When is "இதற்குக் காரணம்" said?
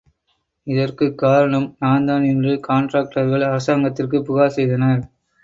0.67-1.75